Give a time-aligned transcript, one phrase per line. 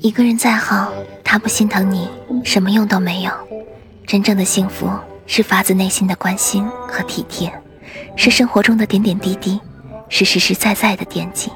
[0.00, 2.08] 一个人再好他不心疼你
[2.44, 3.32] 什么用都没有。
[4.06, 4.90] 真正的幸福
[5.26, 7.50] 是发自内心的关心和体贴
[8.14, 9.58] 是生活中的点点滴滴
[10.08, 11.50] 是实实在在的惦记。